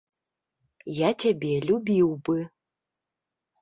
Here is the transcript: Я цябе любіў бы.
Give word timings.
Я 1.01 1.09
цябе 1.25 1.53
любіў 1.69 2.07
бы. 2.27 2.37